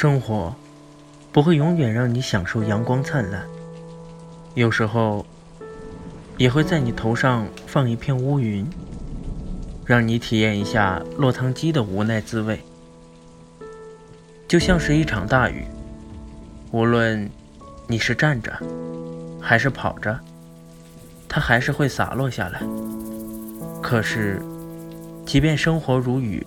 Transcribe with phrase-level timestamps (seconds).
[0.00, 0.54] 生活
[1.32, 3.44] 不会永远让你享受阳光灿烂，
[4.54, 5.26] 有时候
[6.36, 8.64] 也会在你头上放一片乌云，
[9.84, 12.60] 让你体验一下落汤鸡的无奈滋味。
[14.46, 15.64] 就像是一场大雨，
[16.70, 17.28] 无论
[17.88, 18.56] 你是站着
[19.40, 20.16] 还是跑着，
[21.28, 22.62] 它还是会洒落下来。
[23.82, 24.40] 可是，
[25.26, 26.46] 即便生活如雨，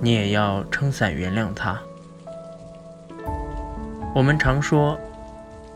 [0.00, 1.78] 你也要撑伞原谅它。
[4.14, 4.98] 我们常说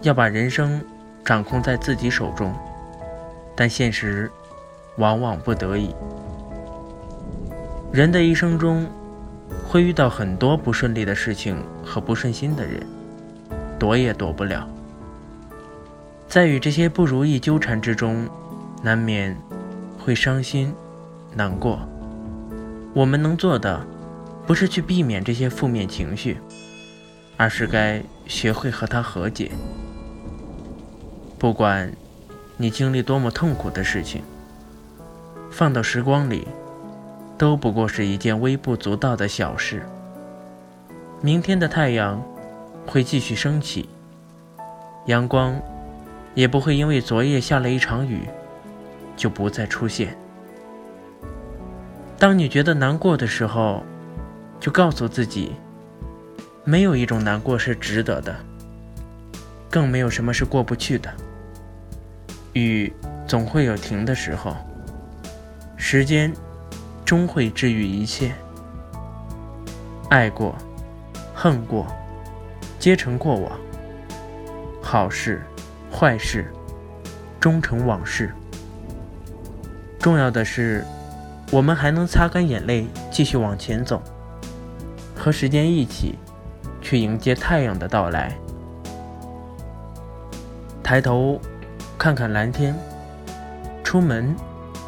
[0.00, 0.80] 要把人生
[1.24, 2.54] 掌控在自己手中，
[3.56, 4.30] 但现实
[4.96, 5.92] 往往不得已。
[7.90, 8.86] 人的一生中
[9.66, 12.80] 会遇到很多不顺利的事情和不顺心的人，
[13.76, 14.68] 躲也躲不了。
[16.28, 18.28] 在与这些不如意纠缠之中，
[18.84, 19.36] 难免
[19.98, 20.72] 会伤心、
[21.34, 21.80] 难过。
[22.94, 23.84] 我们能做的
[24.46, 26.38] 不是去避免这些负面情绪。
[27.38, 29.52] 而是该学会和他和解。
[31.38, 31.90] 不管
[32.56, 34.22] 你经历多么痛苦的事情，
[35.50, 36.48] 放到时光里，
[37.38, 39.86] 都不过是一件微不足道的小事。
[41.22, 42.20] 明天的太阳
[42.86, 43.88] 会继续升起，
[45.06, 45.58] 阳光
[46.34, 48.22] 也不会因为昨夜下了一场雨
[49.16, 50.16] 就不再出现。
[52.18, 53.84] 当你觉得难过的时候，
[54.58, 55.52] 就告诉自己。
[56.68, 58.36] 没有一种难过是值得的，
[59.70, 61.10] 更没有什么是过不去的。
[62.52, 62.92] 雨
[63.26, 64.54] 总会有停的时候，
[65.78, 66.30] 时间
[67.06, 68.34] 终会治愈一切。
[70.10, 70.54] 爱过，
[71.34, 71.86] 恨过，
[72.78, 73.58] 皆成过往。
[74.82, 75.42] 好事，
[75.90, 76.52] 坏事，
[77.40, 78.30] 终成往事。
[79.98, 80.84] 重要的是，
[81.50, 84.02] 我们还能擦干眼泪，继续往前走，
[85.16, 86.18] 和时间一起。
[86.88, 88.34] 去迎接太阳的到来。
[90.82, 91.38] 抬头
[91.98, 92.74] 看看蓝天，
[93.84, 94.34] 出门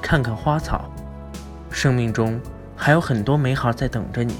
[0.00, 0.90] 看看花草，
[1.70, 2.40] 生命中
[2.74, 4.36] 还有很多美好在等着你。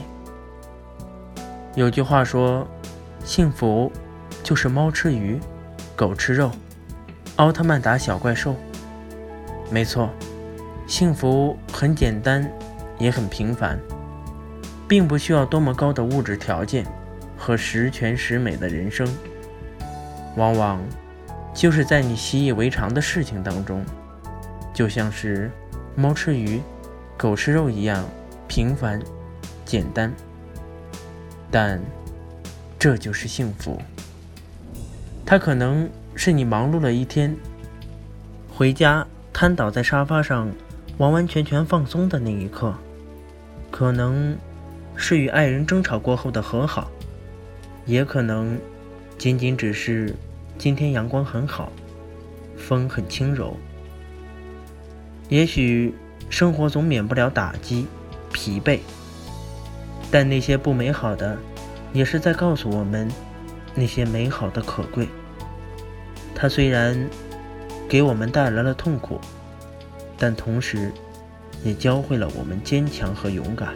[1.74, 2.66] 有句话说
[3.26, 3.92] ：“幸福
[4.42, 5.38] 就是猫吃鱼，
[5.94, 6.50] 狗吃肉，
[7.36, 8.56] 奥特曼打小怪兽。”
[9.70, 10.08] 没错，
[10.86, 12.50] 幸福很简单，
[12.98, 13.78] 也很平凡，
[14.88, 16.86] 并不需要多么高的物质条件。
[17.40, 19.08] 和十全十美的人生，
[20.36, 20.78] 往往
[21.54, 23.82] 就是在你习以为常的事情当中，
[24.74, 25.50] 就像是
[25.96, 26.60] 猫吃鱼、
[27.16, 28.04] 狗吃肉一样
[28.46, 29.00] 平凡、
[29.64, 30.12] 简单。
[31.50, 31.80] 但
[32.78, 33.80] 这就是幸福。
[35.24, 37.34] 它可能是你忙碌了一天，
[38.54, 40.46] 回家瘫倒在沙发上，
[40.98, 42.74] 完完全全放松的那一刻；
[43.70, 44.36] 可能
[44.94, 46.90] 是与爱人争吵过后的和好。
[47.90, 48.56] 也可能
[49.18, 50.14] 仅仅只是
[50.56, 51.72] 今天阳光很好，
[52.56, 53.56] 风很轻柔。
[55.28, 55.92] 也许
[56.28, 57.88] 生活总免不了打击、
[58.32, 58.78] 疲惫，
[60.08, 61.36] 但那些不美好的，
[61.92, 63.10] 也是在告诉我们
[63.74, 65.08] 那些美好的可贵。
[66.32, 66.96] 它虽然
[67.88, 69.20] 给我们带来了痛苦，
[70.16, 70.92] 但同时
[71.64, 73.74] 也教会了我们坚强和勇敢。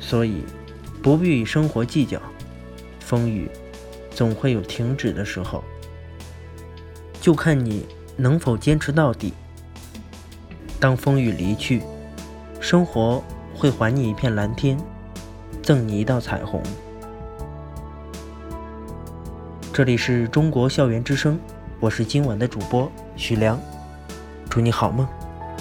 [0.00, 0.44] 所以，
[1.02, 2.18] 不必与生活计较。
[3.14, 3.48] 风雨
[4.10, 5.62] 总会有停止的时候，
[7.20, 7.86] 就看你
[8.16, 9.32] 能否坚持到底。
[10.80, 11.80] 当风雨离去，
[12.58, 13.22] 生活
[13.54, 14.76] 会还你一片蓝天，
[15.62, 16.60] 赠你一道彩虹。
[19.72, 21.38] 这里是中国校园之声，
[21.78, 23.60] 我是今晚的主播许良，
[24.50, 25.06] 祝你好梦，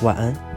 [0.01, 0.52] 晚安。